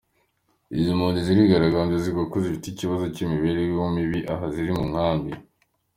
Izi 0.77 0.91
mpunzi 0.97 1.19
zigaragambyaga 1.27 2.03
zivuga 2.03 2.29
ko 2.31 2.37
zifite 2.43 2.65
ikibazo 2.69 3.05
cy’ 3.13 3.21
imibereho 3.23 3.81
mibi 3.95 4.19
aho 4.33 4.43
ziri 4.53 4.71
mu 4.79 4.85
kambi. 4.95 5.31